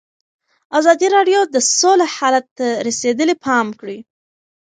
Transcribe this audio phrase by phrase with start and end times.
[0.79, 3.99] ازادي راډیو د سوله حالت ته رسېدلي پام کړی.